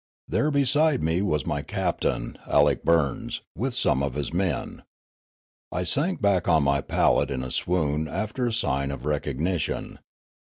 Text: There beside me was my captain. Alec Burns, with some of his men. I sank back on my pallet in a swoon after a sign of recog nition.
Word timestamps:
There 0.27 0.49
beside 0.49 1.03
me 1.03 1.21
was 1.21 1.45
my 1.45 1.61
captain. 1.61 2.35
Alec 2.47 2.83
Burns, 2.83 3.41
with 3.55 3.75
some 3.75 4.01
of 4.01 4.15
his 4.15 4.33
men. 4.33 4.81
I 5.71 5.83
sank 5.83 6.19
back 6.19 6.47
on 6.47 6.63
my 6.63 6.81
pallet 6.81 7.29
in 7.29 7.43
a 7.43 7.51
swoon 7.51 8.07
after 8.07 8.47
a 8.47 8.51
sign 8.51 8.89
of 8.89 9.01
recog 9.03 9.37
nition. 9.39 9.99